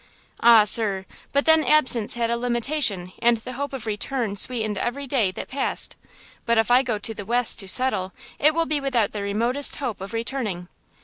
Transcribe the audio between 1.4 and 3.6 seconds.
then absence had a limitation, and the